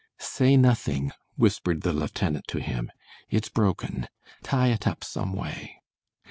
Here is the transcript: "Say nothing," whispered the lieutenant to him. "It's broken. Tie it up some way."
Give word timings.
"Say 0.17 0.57
nothing," 0.57 1.11
whispered 1.35 1.81
the 1.81 1.93
lieutenant 1.93 2.47
to 2.47 2.59
him. 2.59 2.91
"It's 3.29 3.49
broken. 3.49 4.07
Tie 4.41 4.69
it 4.69 4.87
up 4.87 5.03
some 5.03 5.31
way." 5.33 5.77